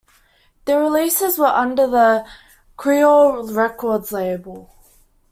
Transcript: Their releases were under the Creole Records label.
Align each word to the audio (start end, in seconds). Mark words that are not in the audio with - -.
Their 0.65 0.79
releases 0.79 1.37
were 1.37 1.45
under 1.45 1.85
the 1.85 2.25
Creole 2.75 3.53
Records 3.53 4.11
label. 4.11 4.73